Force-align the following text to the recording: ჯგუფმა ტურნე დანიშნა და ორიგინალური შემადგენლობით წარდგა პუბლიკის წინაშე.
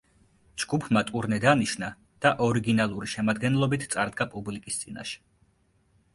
ჯგუფმა 0.61 1.03
ტურნე 1.09 1.37
დანიშნა 1.43 1.89
და 2.27 2.31
ორიგინალური 2.47 3.11
შემადგენლობით 3.15 3.87
წარდგა 3.93 4.29
პუბლიკის 4.35 4.83
წინაშე. 4.83 5.25